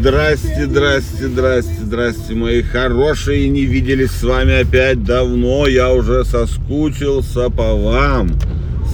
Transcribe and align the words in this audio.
Здрасте, 0.00 0.66
здрасте, 0.66 1.26
здрасте, 1.26 1.74
здрасте, 1.82 2.34
мои 2.36 2.62
хорошие. 2.62 3.48
Не 3.48 3.64
виделись 3.64 4.12
с 4.12 4.22
вами 4.22 4.60
опять 4.60 5.02
давно. 5.02 5.66
Я 5.66 5.92
уже 5.92 6.24
соскучился 6.24 7.50
по 7.50 7.74
вам. 7.74 8.30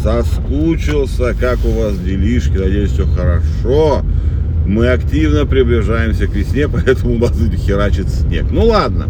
Соскучился. 0.03 1.35
Как 1.39 1.63
у 1.67 1.73
вас 1.73 1.99
делишки? 1.99 2.57
Надеюсь, 2.57 2.93
все 2.93 3.07
хорошо. 3.07 4.03
Мы 4.67 4.89
активно 4.89 5.45
приближаемся 5.45 6.27
к 6.27 6.35
весне, 6.35 6.69
поэтому 6.73 7.17
у 7.17 7.19
нас 7.19 7.37
херачит 7.67 8.09
снег. 8.09 8.47
Ну 8.51 8.65
ладно. 8.65 9.09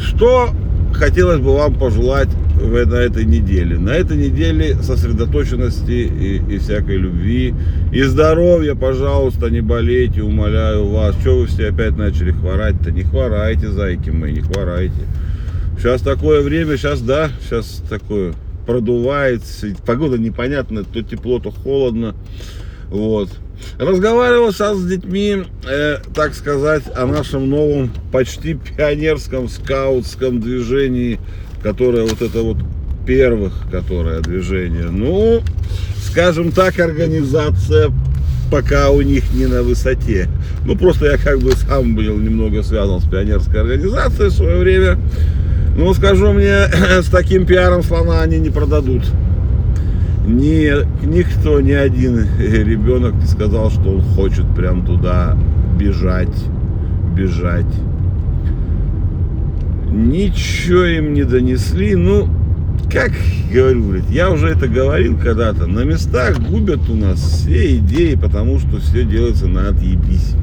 Что 0.00 0.50
хотелось 0.94 1.40
бы 1.40 1.52
вам 1.52 1.74
пожелать 1.74 2.28
в, 2.60 2.86
на 2.86 2.94
этой 2.96 3.24
неделе. 3.24 3.78
На 3.78 3.90
этой 3.90 4.16
неделе 4.16 4.76
сосредоточенности 4.82 5.90
и, 5.90 6.54
и 6.54 6.58
всякой 6.58 6.96
любви. 6.96 7.54
И 7.92 8.02
здоровья, 8.02 8.74
пожалуйста, 8.74 9.50
не 9.50 9.60
болейте, 9.60 10.22
умоляю 10.22 10.88
вас. 10.88 11.16
Что 11.20 11.38
вы 11.38 11.46
все 11.46 11.68
опять 11.68 11.96
начали 11.96 12.32
хворать-то? 12.32 12.90
Не 12.90 13.02
хворайте, 13.02 13.68
зайки 13.70 14.10
мои, 14.10 14.32
не 14.32 14.40
хворайте. 14.40 15.06
Сейчас 15.78 16.02
такое 16.02 16.42
время, 16.42 16.76
сейчас, 16.76 17.00
да, 17.00 17.30
сейчас 17.42 17.82
такое 17.88 18.34
продувается. 18.66 19.68
Погода 19.86 20.18
непонятная, 20.18 20.84
то 20.84 21.02
тепло, 21.02 21.38
то 21.38 21.50
холодно. 21.50 22.14
Вот. 22.90 23.30
Разговаривал 23.78 24.52
сейчас 24.52 24.78
с 24.78 24.86
детьми, 24.86 25.44
э, 25.68 25.98
так 26.14 26.34
сказать, 26.34 26.84
о 26.94 27.06
нашем 27.06 27.48
новом 27.48 27.90
почти 28.12 28.54
пионерском 28.54 29.48
скаутском 29.48 30.40
движении 30.40 31.18
которое 31.62 32.02
вот 32.02 32.22
это 32.22 32.42
вот 32.42 32.56
первых, 33.06 33.52
которое 33.70 34.20
движение. 34.20 34.86
Ну, 34.90 35.40
скажем 36.02 36.52
так, 36.52 36.78
организация 36.78 37.90
пока 38.50 38.90
у 38.90 39.00
них 39.00 39.32
не 39.32 39.46
на 39.46 39.62
высоте. 39.62 40.28
Ну, 40.64 40.76
просто 40.76 41.06
я 41.06 41.18
как 41.18 41.38
бы 41.38 41.52
сам 41.52 41.94
был 41.94 42.16
немного 42.16 42.62
связан 42.62 43.00
с 43.00 43.08
пионерской 43.08 43.60
организацией 43.60 44.28
в 44.28 44.32
свое 44.32 44.58
время. 44.58 44.98
Ну, 45.76 45.94
скажу 45.94 46.32
мне, 46.32 46.66
с 47.02 47.06
таким 47.06 47.46
пиаром 47.46 47.82
слона 47.82 48.22
они 48.22 48.38
не 48.38 48.50
продадут. 48.50 49.02
Ни, 50.26 50.70
никто, 51.04 51.60
ни 51.60 51.72
один 51.72 52.26
ребенок 52.38 53.14
не 53.14 53.26
сказал, 53.26 53.70
что 53.70 53.90
он 53.90 54.02
хочет 54.02 54.44
прям 54.54 54.84
туда 54.84 55.36
бежать, 55.78 56.28
бежать 57.16 57.66
ничего 59.90 60.84
им 60.84 61.14
не 61.14 61.24
донесли. 61.24 61.94
Ну, 61.94 62.28
как 62.90 63.12
говорю, 63.52 63.84
блядь, 63.84 64.10
я 64.10 64.30
уже 64.30 64.48
это 64.48 64.66
говорил 64.68 65.16
когда-то, 65.18 65.66
на 65.66 65.80
местах 65.80 66.40
губят 66.40 66.88
у 66.88 66.94
нас 66.94 67.20
все 67.20 67.76
идеи, 67.76 68.14
потому 68.14 68.58
что 68.58 68.78
все 68.78 69.04
делается 69.04 69.46
на 69.46 69.68
отъебись. 69.68 70.34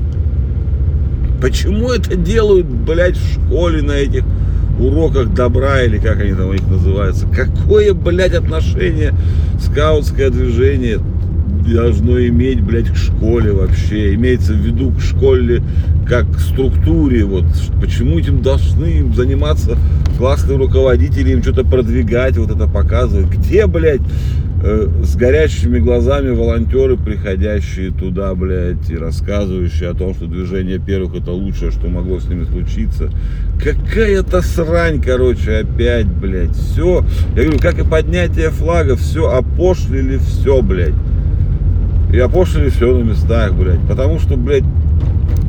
Почему 1.41 1.91
это 1.91 2.15
делают, 2.15 2.65
блядь, 2.65 3.17
в 3.17 3.33
школе 3.33 3.81
на 3.81 3.91
этих 3.91 4.23
уроках 4.79 5.33
добра 5.33 5.83
или 5.83 5.97
как 5.97 6.21
они 6.21 6.33
там 6.33 6.49
у 6.49 6.53
них 6.53 6.67
называются? 6.67 7.27
Какое, 7.27 7.93
блядь, 7.93 8.33
отношение 8.33 9.13
скаутское 9.59 10.29
движение 10.29 10.99
должно 11.73 12.19
иметь, 12.27 12.61
блядь, 12.61 12.89
к 12.89 12.95
школе 12.95 13.51
вообще. 13.51 14.13
Имеется 14.15 14.53
в 14.53 14.57
виду 14.57 14.91
к 14.91 15.01
школе 15.01 15.61
как 16.07 16.29
к 16.31 16.39
структуре. 16.39 17.25
Вот 17.25 17.45
почему 17.81 18.19
этим 18.19 18.41
должны 18.41 19.11
заниматься 19.13 19.77
классные 20.17 20.57
руководители, 20.57 21.31
им 21.31 21.43
что-то 21.43 21.63
продвигать, 21.63 22.37
вот 22.37 22.51
это 22.51 22.67
показывать. 22.67 23.27
Где, 23.29 23.67
блядь, 23.67 24.01
э, 24.63 24.87
с 25.03 25.15
горящими 25.15 25.79
глазами 25.79 26.29
волонтеры, 26.29 26.97
приходящие 26.97 27.91
туда, 27.91 28.33
блядь, 28.33 28.89
и 28.89 28.97
рассказывающие 28.97 29.89
о 29.89 29.93
том, 29.93 30.13
что 30.15 30.25
движение 30.25 30.79
первых 30.79 31.15
это 31.21 31.31
лучшее, 31.31 31.71
что 31.71 31.87
могло 31.87 32.19
с 32.19 32.27
ними 32.27 32.45
случиться. 32.45 33.11
Какая-то 33.61 34.41
срань, 34.41 35.01
короче, 35.01 35.57
опять, 35.57 36.07
блядь, 36.07 36.55
все. 36.55 37.03
Я 37.35 37.43
говорю, 37.43 37.59
как 37.59 37.79
и 37.79 37.83
поднятие 37.83 38.49
флага, 38.49 38.95
все 38.95 39.29
опошлили, 39.29 40.17
все, 40.17 40.61
блядь. 40.61 40.93
И 42.11 42.19
опошлили 42.19 42.69
все 42.69 42.95
на 42.97 43.03
местах, 43.03 43.53
блядь. 43.53 43.81
Потому 43.87 44.19
что, 44.19 44.37
блядь, 44.37 44.63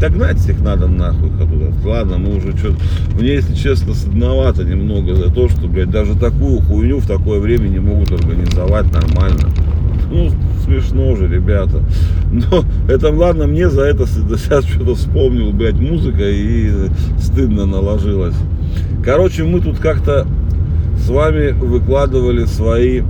догнать 0.00 0.38
всех 0.38 0.60
надо 0.60 0.88
нахуй 0.88 1.30
оттуда. 1.30 1.72
Ладно, 1.84 2.18
мы 2.18 2.36
уже 2.36 2.56
что-то... 2.56 2.76
Мне, 3.18 3.34
если 3.34 3.54
честно, 3.54 3.94
стыдновато 3.94 4.64
немного 4.64 5.14
за 5.14 5.32
то, 5.32 5.48
что, 5.48 5.68
блядь, 5.68 5.90
даже 5.90 6.14
такую 6.14 6.60
хуйню 6.60 6.98
в 6.98 7.06
такое 7.06 7.40
время 7.40 7.68
не 7.68 7.78
могут 7.78 8.12
организовать 8.12 8.92
нормально. 8.92 9.48
Ну, 10.10 10.30
смешно 10.64 11.16
же, 11.16 11.28
ребята. 11.28 11.82
Но 12.30 12.64
это, 12.88 13.10
ладно, 13.10 13.46
мне 13.46 13.68
за 13.68 13.82
это 13.82 14.06
сейчас 14.36 14.64
что-то 14.64 14.94
вспомнил, 14.94 15.52
блядь, 15.52 15.78
музыка 15.78 16.28
и 16.28 16.70
стыдно 17.18 17.66
наложилось. 17.66 18.36
Короче, 19.04 19.44
мы 19.44 19.60
тут 19.60 19.78
как-то 19.78 20.26
с 20.96 21.08
вами 21.08 21.50
выкладывали 21.52 22.44
свои, 22.44 23.02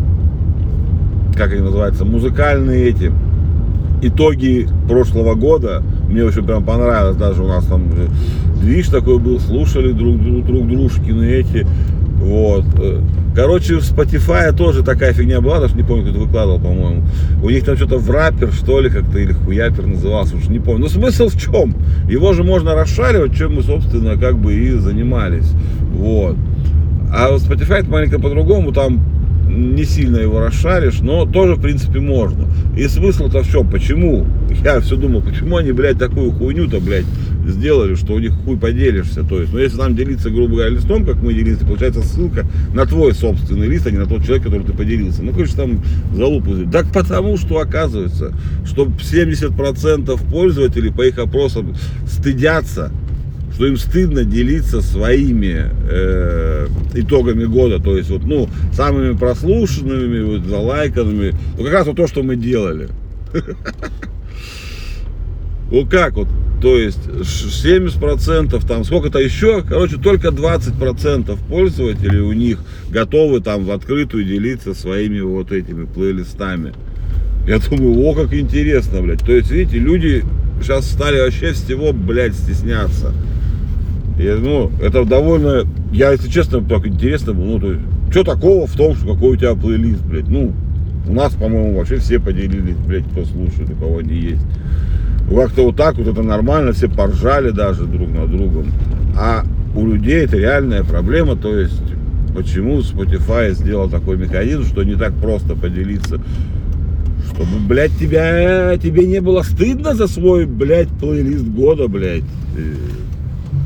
как 1.34 1.52
они 1.52 1.62
называются, 1.62 2.04
музыкальные 2.04 2.88
эти 2.88 3.12
итоги 4.02 4.68
прошлого 4.88 5.34
года. 5.34 5.82
Мне 6.08 6.24
очень 6.24 6.44
прям 6.44 6.64
понравилось, 6.64 7.16
даже 7.16 7.42
у 7.42 7.48
нас 7.48 7.66
там 7.66 7.84
движ 8.60 8.88
такой 8.88 9.18
был, 9.18 9.40
слушали 9.40 9.92
друг, 9.92 10.22
друг, 10.22 10.46
друг 10.46 10.68
дружкины 10.68 11.24
эти. 11.24 11.66
Вот. 12.18 12.64
Короче, 13.34 13.76
в 13.76 13.82
Spotify 13.82 14.52
тоже 14.52 14.82
такая 14.82 15.12
фигня 15.12 15.40
была, 15.40 15.60
даже 15.60 15.76
не 15.76 15.84
помню, 15.84 16.02
кто 16.02 16.10
это 16.10 16.20
выкладывал, 16.20 16.58
по-моему. 16.58 17.04
У 17.42 17.50
них 17.50 17.64
там 17.64 17.76
что-то 17.76 17.98
в 17.98 18.10
раппер, 18.10 18.52
что 18.52 18.80
ли, 18.80 18.90
как-то, 18.90 19.18
или 19.18 19.32
хуяпер 19.32 19.86
назывался, 19.86 20.36
уж 20.36 20.48
не 20.48 20.58
помню. 20.58 20.82
Но 20.82 20.88
смысл 20.88 21.28
в 21.28 21.40
чем? 21.40 21.74
Его 22.08 22.32
же 22.32 22.42
можно 22.42 22.74
расшаривать, 22.74 23.36
чем 23.36 23.54
мы, 23.54 23.62
собственно, 23.62 24.16
как 24.16 24.38
бы 24.38 24.54
и 24.54 24.70
занимались. 24.72 25.52
Вот. 25.92 26.36
А 27.14 27.30
вот 27.30 27.42
Spotify 27.42 27.80
это 27.80 27.90
маленько 27.90 28.18
по-другому, 28.18 28.72
там 28.72 29.00
не 29.58 29.84
сильно 29.84 30.16
его 30.18 30.40
расшаришь, 30.40 31.00
но 31.00 31.26
тоже, 31.26 31.54
в 31.54 31.60
принципе, 31.60 32.00
можно. 32.00 32.46
И 32.76 32.86
смысл-то 32.88 33.42
в 33.42 33.50
чем? 33.50 33.70
Почему? 33.70 34.26
Я 34.64 34.80
все 34.80 34.96
думал, 34.96 35.22
почему 35.22 35.56
они, 35.56 35.72
блядь, 35.72 35.98
такую 35.98 36.32
хуйню-то, 36.32 36.80
блядь, 36.80 37.06
сделали, 37.46 37.94
что 37.94 38.14
у 38.14 38.18
них 38.18 38.32
хуй 38.44 38.56
поделишься. 38.56 39.22
То 39.24 39.40
есть, 39.40 39.52
ну, 39.52 39.58
если 39.58 39.78
нам 39.78 39.96
делиться, 39.96 40.30
грубо 40.30 40.56
говоря, 40.56 40.70
листом, 40.70 41.04
как 41.04 41.16
мы 41.16 41.34
делились, 41.34 41.58
получается 41.58 42.02
ссылка 42.02 42.46
на 42.74 42.86
твой 42.86 43.14
собственный 43.14 43.66
лист, 43.66 43.86
а 43.86 43.90
не 43.90 43.98
на 43.98 44.06
тот 44.06 44.24
человек, 44.24 44.44
который 44.44 44.64
ты 44.64 44.72
поделился. 44.72 45.22
Ну, 45.22 45.32
конечно, 45.32 45.56
там 45.56 45.82
залупу. 46.14 46.54
Так 46.70 46.92
потому, 46.92 47.36
что 47.36 47.58
оказывается, 47.58 48.32
что 48.64 48.86
70% 48.86 50.30
пользователей 50.30 50.92
по 50.92 51.02
их 51.02 51.18
опросам 51.18 51.74
стыдятся 52.06 52.90
что 53.58 53.66
им 53.66 53.76
стыдно 53.76 54.22
делиться 54.22 54.80
своими 54.80 55.64
э, 55.90 56.68
итогами 56.94 57.44
года, 57.44 57.80
то 57.80 57.96
есть 57.96 58.08
вот, 58.08 58.22
ну, 58.22 58.48
самыми 58.72 59.16
прослушанными, 59.16 60.22
вот, 60.22 60.44
залайканными, 60.46 61.34
ну, 61.56 61.64
как 61.64 61.72
раз 61.72 61.86
вот 61.88 61.96
то, 61.96 62.06
что 62.06 62.22
мы 62.22 62.36
делали. 62.36 62.88
Вот 65.70 65.90
как 65.90 66.14
вот, 66.14 66.28
то 66.62 66.78
есть 66.78 66.98
70%, 67.06 68.66
там 68.66 68.84
сколько-то 68.84 69.18
еще, 69.18 69.62
короче, 69.62 69.98
только 69.98 70.28
20% 70.28 71.38
пользователей 71.46 72.20
у 72.20 72.32
них 72.32 72.60
готовы 72.88 73.42
там 73.42 73.66
в 73.66 73.70
открытую 73.72 74.24
делиться 74.24 74.72
своими 74.72 75.20
вот 75.20 75.52
этими 75.52 75.84
плейлистами. 75.84 76.72
Я 77.46 77.58
думаю, 77.58 77.98
о, 77.98 78.14
как 78.14 78.32
интересно, 78.32 79.02
блядь. 79.02 79.20
То 79.20 79.32
есть, 79.32 79.50
видите, 79.50 79.78
люди 79.78 80.24
сейчас 80.62 80.90
стали 80.90 81.20
вообще 81.20 81.52
всего, 81.52 81.92
блядь, 81.92 82.34
стесняться. 82.34 83.12
И, 84.18 84.28
ну, 84.40 84.70
это 84.82 85.04
довольно, 85.04 85.64
я, 85.92 86.10
если 86.12 86.28
честно, 86.28 86.60
так 86.60 86.86
интересно 86.86 87.32
было, 87.32 87.44
ну, 87.44 87.60
то 87.60 87.72
есть, 87.72 87.82
что 88.10 88.24
такого 88.24 88.66
в 88.66 88.76
том, 88.76 88.96
что 88.96 89.14
какой 89.14 89.30
у 89.30 89.36
тебя 89.36 89.54
плейлист, 89.54 90.02
блядь, 90.02 90.28
ну, 90.28 90.52
у 91.08 91.12
нас, 91.12 91.32
по-моему, 91.34 91.78
вообще 91.78 91.98
все 91.98 92.18
поделились, 92.18 92.76
блядь, 92.86 93.04
кто 93.12 93.24
слушает, 93.24 93.70
у 93.70 93.76
кого 93.76 94.00
не 94.00 94.16
есть. 94.16 94.42
Как-то 95.30 95.66
вот 95.66 95.76
так 95.76 95.96
вот 95.96 96.08
это 96.08 96.22
нормально, 96.22 96.72
все 96.72 96.88
поржали 96.88 97.50
даже 97.50 97.84
друг 97.84 98.08
над 98.10 98.30
другом. 98.30 98.72
А 99.16 99.44
у 99.76 99.86
людей 99.86 100.24
это 100.24 100.36
реальная 100.36 100.82
проблема, 100.82 101.36
то 101.36 101.56
есть, 101.56 101.80
почему 102.34 102.80
Spotify 102.80 103.52
сделал 103.52 103.88
такой 103.88 104.16
механизм, 104.16 104.64
что 104.64 104.82
не 104.82 104.96
так 104.96 105.12
просто 105.14 105.54
поделиться 105.54 106.20
чтобы, 107.28 107.60
блядь, 107.68 107.96
тебя, 107.98 108.76
тебе 108.78 109.06
не 109.06 109.20
было 109.20 109.42
стыдно 109.42 109.94
за 109.94 110.08
свой, 110.08 110.46
блядь, 110.46 110.88
плейлист 110.88 111.44
года, 111.44 111.86
блядь. 111.86 112.24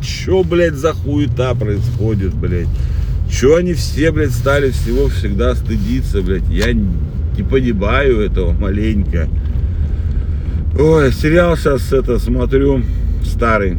Чё, 0.02 0.43
блядь, 0.43 0.75
за 0.75 0.93
хуета 0.93 1.54
происходит, 1.54 2.34
блядь? 2.34 2.69
Чё 3.31 3.56
они 3.56 3.72
все, 3.72 4.10
блядь, 4.10 4.32
стали 4.32 4.70
всего 4.70 5.08
всегда 5.08 5.54
стыдиться, 5.54 6.22
блядь? 6.22 6.49
Я 6.49 6.72
не 6.72 7.43
понимаю 7.49 8.20
этого 8.20 8.52
маленько. 8.52 9.28
Ой, 10.78 11.12
сериал 11.12 11.56
сейчас 11.56 11.93
это 11.93 12.19
смотрю, 12.19 12.82
старый. 13.25 13.78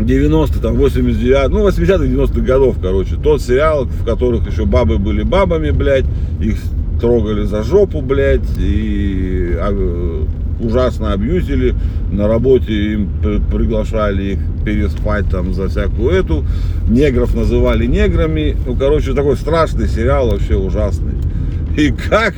90 0.00 0.60
там 0.60 0.76
89 0.76 1.48
ну 1.48 1.66
80-х 1.66 2.04
90-х 2.04 2.40
годов 2.40 2.76
короче 2.82 3.16
тот 3.16 3.40
сериал 3.40 3.86
в 3.86 4.04
которых 4.04 4.46
еще 4.50 4.66
бабы 4.66 4.98
были 4.98 5.22
бабами 5.22 5.70
блядь 5.70 6.04
их 6.38 6.58
трогали 7.00 7.44
за 7.44 7.62
жопу 7.62 8.02
блядь 8.02 8.58
и 8.58 9.56
а, 9.58 10.26
ужасно 10.60 11.12
абьюзили, 11.12 11.74
на 12.10 12.28
работе 12.28 12.72
им 12.92 13.10
приглашали 13.50 14.32
их 14.32 14.38
переспать 14.64 15.28
там 15.30 15.54
за 15.54 15.68
всякую 15.68 16.10
эту, 16.10 16.44
негров 16.88 17.34
называли 17.34 17.86
неграми, 17.86 18.56
ну, 18.66 18.74
короче, 18.74 19.12
такой 19.12 19.36
страшный 19.36 19.88
сериал, 19.88 20.30
вообще 20.30 20.56
ужасный. 20.56 21.14
И 21.76 21.90
как, 21.90 22.34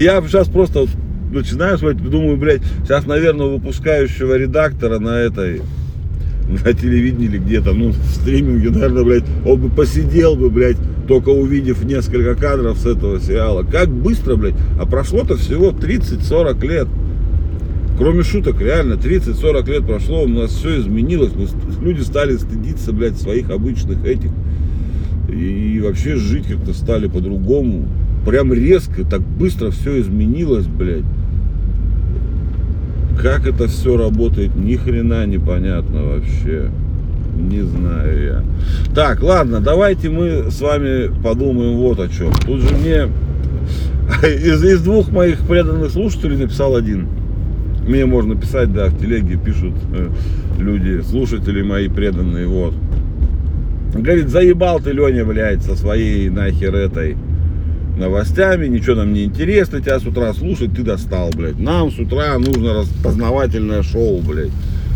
я 0.00 0.20
сейчас 0.22 0.48
просто 0.48 0.86
начинаю 1.32 1.78
смотреть, 1.78 2.08
думаю, 2.08 2.36
блядь, 2.36 2.62
сейчас, 2.84 3.06
наверное, 3.06 3.46
выпускающего 3.46 4.36
редактора 4.36 4.98
на 4.98 5.18
этой, 5.18 5.62
на 6.48 6.72
телевидении 6.72 7.26
или 7.26 7.38
где-то, 7.38 7.72
ну, 7.72 7.90
в 7.90 8.14
стриминге, 8.14 8.70
наверное, 8.70 9.04
блядь, 9.04 9.24
он 9.44 9.60
бы 9.60 9.68
посидел 9.68 10.36
бы, 10.36 10.50
блядь, 10.50 10.76
только 11.06 11.30
увидев 11.30 11.84
несколько 11.84 12.34
кадров 12.34 12.78
с 12.78 12.86
этого 12.86 13.20
сериала. 13.20 13.62
Как 13.62 13.88
быстро, 13.88 14.36
блядь, 14.36 14.56
а 14.78 14.86
прошло-то 14.86 15.36
всего 15.36 15.70
30-40 15.70 16.66
лет. 16.66 16.88
Кроме 17.98 18.22
шуток, 18.22 18.60
реально, 18.60 18.94
30-40 18.94 19.70
лет 19.70 19.86
прошло, 19.86 20.24
у 20.24 20.28
нас 20.28 20.50
все 20.50 20.80
изменилось, 20.80 21.32
мы, 21.34 21.46
люди 21.82 22.02
стали 22.02 22.36
стыдиться, 22.36 22.92
блядь, 22.92 23.18
своих 23.18 23.50
обычных 23.50 24.04
этих. 24.04 24.30
И 25.30 25.80
вообще 25.82 26.16
жить 26.16 26.46
как-то 26.46 26.74
стали 26.74 27.08
по-другому. 27.08 27.88
Прям 28.26 28.52
резко, 28.52 29.04
так 29.04 29.22
быстро 29.22 29.70
все 29.70 30.00
изменилось, 30.00 30.66
блядь. 30.66 31.04
Как 33.20 33.46
это 33.46 33.66
все 33.66 33.96
работает, 33.96 34.54
ни 34.56 34.76
хрена 34.76 35.24
непонятно 35.24 36.04
вообще. 36.04 36.70
Не 37.34 37.62
знаю 37.62 38.22
я. 38.22 38.44
Так, 38.94 39.22
ладно, 39.22 39.60
давайте 39.60 40.10
мы 40.10 40.50
с 40.50 40.60
вами 40.60 41.10
подумаем 41.22 41.76
вот 41.76 41.98
о 41.98 42.08
чем. 42.08 42.32
Тут 42.44 42.60
же 42.60 42.74
мне 42.74 43.08
из, 44.22 44.62
из 44.62 44.82
двух 44.82 45.10
моих 45.10 45.40
преданных 45.40 45.90
слушателей 45.90 46.36
написал 46.36 46.76
один. 46.76 47.08
Мне 47.86 48.04
можно 48.04 48.34
писать, 48.34 48.72
да, 48.72 48.86
в 48.86 48.98
телеге 48.98 49.36
пишут 49.36 49.74
э, 49.92 50.08
люди, 50.58 51.02
слушатели 51.02 51.62
мои 51.62 51.88
преданные, 51.88 52.46
вот. 52.48 52.74
Говорит, 53.94 54.28
заебал 54.28 54.80
ты, 54.80 54.92
Леня, 54.92 55.24
блядь, 55.24 55.62
со 55.62 55.76
своей 55.76 56.28
нахер 56.28 56.74
этой 56.74 57.16
новостями, 57.96 58.66
ничего 58.66 58.96
нам 58.96 59.12
не 59.12 59.24
интересно 59.24 59.80
тебя 59.80 60.00
с 60.00 60.04
утра 60.04 60.34
слушать, 60.34 60.74
ты 60.74 60.82
достал, 60.82 61.30
блядь. 61.34 61.58
Нам 61.58 61.90
с 61.90 61.98
утра 61.98 62.36
нужно 62.38 62.84
познавательное 63.02 63.82
шоу, 63.82 64.20
блядь. 64.20 64.50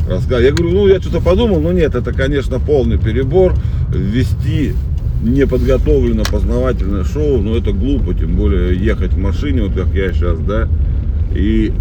Рассказать. 0.09 0.47
Я 0.47 0.53
говорю, 0.53 0.73
ну 0.73 0.89
я 0.89 1.01
что-то 1.01 1.21
подумал, 1.21 1.61
но 1.61 1.73
нет, 1.73 1.95
это, 1.95 2.13
конечно, 2.13 2.59
полный 2.59 2.99
перебор. 2.99 3.55
Ввести 3.95 4.73
неподготовленное 5.23 6.25
познавательное 6.25 7.05
шоу, 7.05 7.41
но 7.41 7.57
это 7.57 7.73
глупо, 7.73 8.15
тем 8.15 8.37
более 8.37 8.75
ехать 8.77 9.13
в 9.13 9.19
машине, 9.19 9.63
вот 9.63 9.75
как 9.75 9.95
я 9.95 10.13
сейчас, 10.13 10.39
да, 10.41 10.69
и 11.35 11.73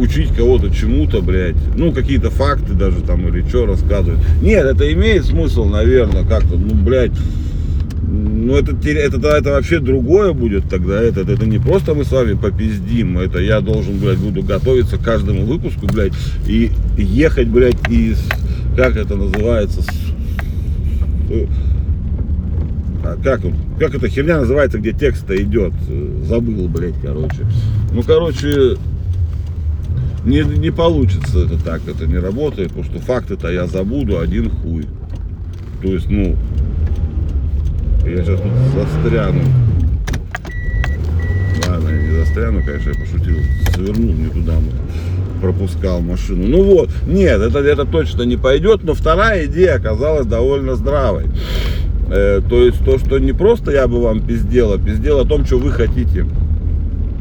учить 0.00 0.34
кого-то 0.34 0.70
чему-то, 0.70 1.22
блядь, 1.22 1.56
ну, 1.76 1.92
какие-то 1.92 2.30
факты 2.30 2.72
даже 2.72 3.00
там 3.00 3.26
или 3.28 3.46
что 3.48 3.66
рассказывать. 3.66 4.20
Нет, 4.40 4.64
это 4.64 4.92
имеет 4.92 5.24
смысл, 5.24 5.64
наверное, 5.64 6.24
как-то, 6.24 6.56
ну, 6.56 6.74
блядь, 6.74 7.12
ну, 8.06 8.56
это, 8.56 8.72
это, 8.72 9.16
это, 9.16 9.28
это 9.28 9.50
вообще 9.50 9.80
другое 9.80 10.32
будет 10.32 10.68
тогда. 10.68 11.02
Это, 11.02 11.20
это 11.20 11.46
не 11.46 11.58
просто 11.58 11.94
мы 11.94 12.04
с 12.04 12.12
вами 12.12 12.34
попиздим. 12.34 13.18
Это 13.18 13.38
я 13.38 13.60
должен, 13.60 13.98
блядь, 13.98 14.18
буду 14.18 14.42
готовиться 14.42 14.98
к 14.98 15.02
каждому 15.02 15.44
выпуску, 15.46 15.86
блядь, 15.86 16.12
и 16.46 16.70
ехать, 16.96 17.48
блядь, 17.48 17.88
из, 17.88 18.18
как 18.76 18.96
это 18.96 19.16
называется, 19.16 19.82
с, 19.82 19.88
как, 23.22 23.40
как 23.78 23.94
эта 23.94 24.08
херня 24.08 24.40
называется, 24.40 24.78
где 24.78 24.92
текст-то 24.92 25.36
идет? 25.40 25.72
Забыл, 26.24 26.68
блядь, 26.68 27.00
короче. 27.02 27.46
Ну, 27.92 28.02
короче, 28.02 28.76
не, 30.24 30.40
не 30.40 30.70
получится 30.70 31.40
это 31.40 31.62
так, 31.62 31.82
это 31.86 32.06
не 32.06 32.18
работает, 32.18 32.68
потому 32.68 32.84
что 32.84 32.98
факты-то 32.98 33.48
я 33.52 33.66
забуду 33.66 34.18
один 34.18 34.50
хуй. 34.50 34.86
То 35.82 35.88
есть, 35.88 36.08
ну, 36.08 36.36
я 38.06 38.24
сейчас 38.24 38.40
тут 38.40 38.52
застряну. 38.74 39.42
Ладно, 41.68 41.88
я 41.88 42.02
не 42.02 42.18
застряну, 42.18 42.62
конечно, 42.64 42.90
я 42.90 42.94
пошутил. 42.94 43.36
Свернул 43.74 44.12
не 44.14 44.28
туда, 44.28 44.54
пропускал 45.40 46.00
машину. 46.00 46.48
Ну 46.48 46.62
вот, 46.62 46.90
нет, 47.06 47.40
это, 47.40 47.58
это 47.58 47.84
точно 47.84 48.22
не 48.22 48.36
пойдет, 48.36 48.82
но 48.82 48.94
вторая 48.94 49.44
идея 49.46 49.76
оказалась 49.76 50.26
довольно 50.26 50.74
здравой. 50.74 51.26
Э, 52.10 52.40
то 52.48 52.62
есть 52.62 52.84
то, 52.84 52.98
что 52.98 53.18
не 53.18 53.32
просто 53.32 53.72
я 53.72 53.88
бы 53.88 54.00
вам 54.02 54.20
пиздел, 54.20 54.72
а 54.72 54.78
пиздел 54.78 55.20
о 55.20 55.24
том, 55.24 55.44
что 55.46 55.58
вы 55.58 55.70
хотите. 55.70 56.26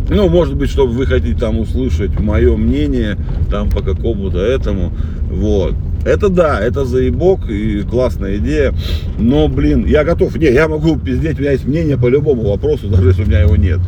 Ну, 0.10 0.28
может 0.28 0.56
быть, 0.56 0.70
чтобы 0.70 0.94
вы 0.94 1.06
хотите 1.06 1.40
там 1.40 1.60
услышать 1.60 2.20
мое 2.20 2.56
мнение, 2.58 3.18
там 3.50 3.70
по 3.70 3.82
какому-то 3.82 4.40
этому. 4.40 4.92
Вот. 5.30 5.76
Это 6.06 6.28
да, 6.28 6.60
это 6.60 6.84
заебок 6.84 7.50
и 7.50 7.82
классная 7.82 8.38
идея. 8.38 8.74
Но, 9.18 9.48
блин, 9.48 9.86
я 9.86 10.04
готов. 10.04 10.36
Не, 10.36 10.52
я 10.52 10.68
могу 10.68 10.98
пиздеть, 10.98 11.38
у 11.38 11.42
меня 11.42 11.52
есть 11.52 11.66
мнение 11.66 11.98
по 11.98 12.08
любому 12.08 12.50
вопросу, 12.50 12.88
даже 12.90 13.10
если 13.10 13.24
у 13.24 13.28
меня 13.28 13.42
его 13.42 13.56
нет. 13.56 13.80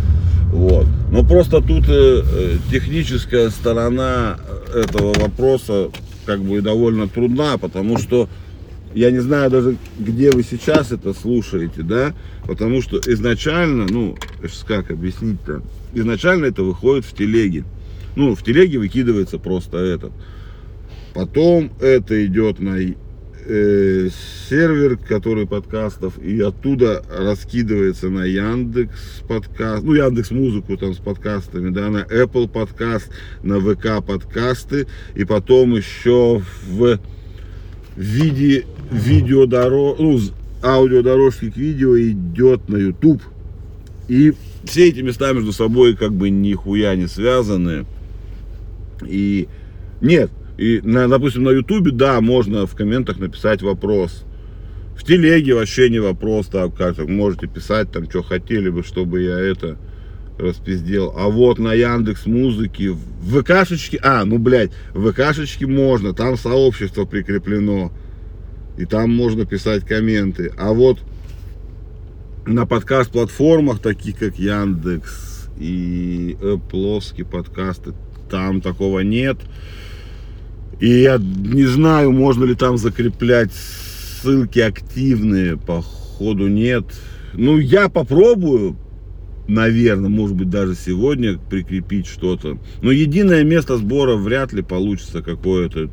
Вот. 0.53 0.85
Но 1.11 1.23
просто 1.23 1.59
тут 1.59 1.89
э, 1.89 2.21
э 2.23 2.57
техническая 2.71 3.49
сторона 3.49 4.37
этого 4.73 5.13
вопроса 5.19 5.89
как 6.25 6.41
бы 6.41 6.61
довольно 6.61 7.07
трудна, 7.07 7.57
потому 7.57 7.97
что 7.97 8.29
я 8.95 9.11
не 9.11 9.19
знаю 9.19 9.51
даже, 9.51 9.75
где 9.99 10.31
вы 10.31 10.41
сейчас 10.41 10.93
это 10.93 11.13
слушаете, 11.13 11.83
да, 11.83 12.15
потому 12.47 12.81
что 12.81 12.97
изначально, 13.05 13.85
ну, 13.89 14.17
как 14.65 14.89
объяснить-то, 14.89 15.61
изначально 15.93 16.45
это 16.45 16.63
выходит 16.63 17.05
в 17.05 17.13
телеге. 17.13 17.65
Ну, 18.15 18.35
в 18.35 18.43
телеге 18.43 18.79
выкидывается 18.79 19.37
просто 19.37 19.77
этот. 19.79 20.13
Потом 21.13 21.71
это 21.81 22.25
идет 22.25 22.59
на 22.59 22.77
э, 22.79 24.09
сервер, 24.49 24.97
который 24.97 25.45
подкастов, 25.45 26.17
и 26.17 26.39
оттуда 26.39 27.03
раскидывается 27.09 28.09
на 28.09 28.23
Яндекс 28.23 29.23
подкаст, 29.27 29.83
ну 29.83 29.93
Яндекс 29.93 30.31
музыку 30.31 30.77
там 30.77 30.93
с 30.93 30.99
подкастами, 30.99 31.69
да, 31.69 31.89
на 31.89 32.03
Apple 32.03 32.47
подкаст, 32.47 33.11
на 33.43 33.59
ВК 33.59 34.05
подкасты, 34.05 34.87
и 35.15 35.25
потом 35.25 35.75
еще 35.75 36.41
в 36.65 36.97
виде 37.97 38.65
видеодорож, 38.91 39.97
ну, 39.99 40.19
аудиодорожки 40.63 41.51
к 41.51 41.57
видео 41.57 41.99
идет 41.99 42.69
на 42.69 42.77
YouTube. 42.77 43.21
И 44.07 44.33
все 44.63 44.89
эти 44.89 45.01
места 45.01 45.33
между 45.33 45.51
собой 45.51 45.95
как 45.95 46.13
бы 46.13 46.29
нихуя 46.29 46.95
не 46.95 47.07
связаны. 47.07 47.85
И 49.05 49.47
нет, 50.01 50.31
и, 50.57 50.81
на, 50.83 51.07
допустим, 51.07 51.43
на 51.43 51.49
ютубе, 51.49 51.91
да, 51.91 52.21
можно 52.21 52.65
в 52.65 52.75
комментах 52.75 53.19
написать 53.19 53.61
вопрос. 53.61 54.23
В 54.97 55.03
телеге 55.03 55.55
вообще 55.55 55.89
не 55.89 55.99
вопрос, 55.99 56.47
так 56.47 56.73
как 56.75 56.97
можете 57.07 57.47
писать 57.47 57.91
там, 57.91 58.09
что 58.09 58.23
хотели 58.23 58.69
бы, 58.69 58.83
чтобы 58.83 59.21
я 59.23 59.37
это 59.37 59.77
распиздел. 60.39 61.13
А 61.15 61.27
вот 61.27 61.59
на 61.59 61.73
Яндекс 61.73 62.25
Музыке, 62.25 62.91
в 62.91 63.41
ВКшечке, 63.41 63.99
а, 64.01 64.23
ну, 64.25 64.37
блядь, 64.37 64.71
в 64.93 65.11
ВКшечке 65.11 65.65
можно, 65.65 66.13
там 66.13 66.37
сообщество 66.37 67.05
прикреплено. 67.05 67.91
И 68.77 68.85
там 68.85 69.15
можно 69.15 69.45
писать 69.45 69.85
комменты. 69.85 70.51
А 70.57 70.73
вот 70.73 70.99
на 72.45 72.65
подкаст-платформах, 72.65 73.79
таких 73.79 74.17
как 74.17 74.37
Яндекс 74.37 75.49
и 75.57 76.37
Apple 76.41 77.25
подкасты, 77.25 77.93
там 78.29 78.61
такого 78.61 78.99
нет. 78.99 79.37
И 80.79 80.89
я 80.89 81.17
не 81.17 81.65
знаю, 81.65 82.11
можно 82.11 82.43
ли 82.43 82.55
там 82.55 82.77
закреплять 82.77 83.51
ссылки 83.53 84.59
активные, 84.59 85.57
походу 85.57 86.47
нет. 86.47 86.85
Ну, 87.33 87.57
я 87.59 87.87
попробую, 87.87 88.75
наверное, 89.47 90.09
может 90.09 90.35
быть, 90.35 90.49
даже 90.49 90.75
сегодня 90.75 91.37
прикрепить 91.37 92.07
что-то. 92.07 92.57
Но 92.81 92.91
единое 92.91 93.43
место 93.43 93.77
сбора 93.77 94.15
вряд 94.15 94.51
ли 94.51 94.61
получится 94.61 95.21
какое-то 95.21 95.89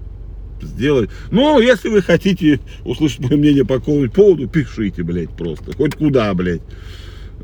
сделать. 0.67 1.11
Но 1.31 1.61
если 1.61 1.89
вы 1.89 2.03
хотите 2.03 2.61
услышать 2.85 3.21
мое 3.21 3.37
мнение 3.37 3.65
по 3.65 3.79
какому-нибудь 3.79 4.13
поводу, 4.15 4.49
пишите, 4.49 5.03
блядь, 5.03 5.31
просто. 5.31 5.73
Хоть 5.77 5.97
куда, 5.97 6.33
блядь. 6.35 6.63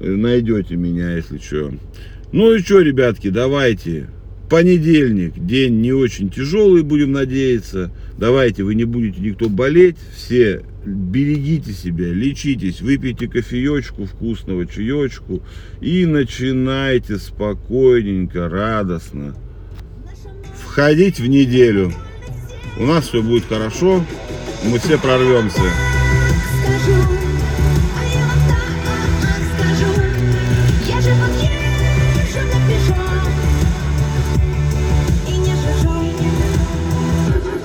Найдете 0.00 0.76
меня, 0.76 1.16
если 1.16 1.38
что. 1.38 1.72
Ну 2.32 2.52
и 2.52 2.58
что, 2.60 2.80
ребятки, 2.80 3.30
давайте 3.30 4.08
Понедельник, 4.48 5.34
день 5.36 5.82
не 5.82 5.92
очень 5.92 6.30
тяжелый, 6.30 6.82
будем 6.82 7.12
надеяться. 7.12 7.90
Давайте, 8.16 8.62
вы 8.62 8.74
не 8.74 8.84
будете 8.84 9.20
никто 9.20 9.50
болеть. 9.50 9.96
Все 10.16 10.62
берегите 10.86 11.72
себя, 11.72 12.06
лечитесь, 12.06 12.80
выпейте 12.80 13.28
кофеечку, 13.28 14.06
вкусного 14.06 14.66
чаечку 14.66 15.42
и 15.82 16.06
начинайте 16.06 17.18
спокойненько, 17.18 18.48
радостно 18.48 19.34
входить 20.54 21.20
в 21.20 21.26
неделю. 21.26 21.92
У 22.78 22.86
нас 22.86 23.08
все 23.08 23.22
будет 23.22 23.48
хорошо, 23.48 24.04
мы 24.62 24.78
все 24.78 24.98
прорвемся. 24.98 25.87